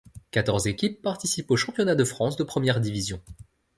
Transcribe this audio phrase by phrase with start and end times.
[0.31, 3.21] Quatorze équipes participent au championnat de France de première division.